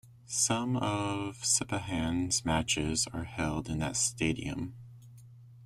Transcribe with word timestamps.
Some 0.25 0.77
of 0.77 1.43
Sepahan's 1.43 2.43
matches 2.43 3.07
are 3.13 3.25
held 3.25 3.69
in 3.69 3.77
that 3.81 3.95
stadium. 3.95 4.73